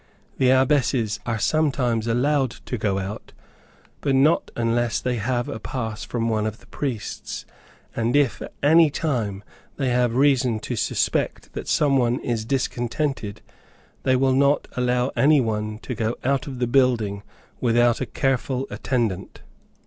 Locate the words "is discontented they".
12.21-14.15